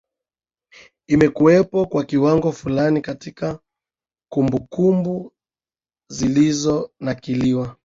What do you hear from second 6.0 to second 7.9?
zilizonakiliwa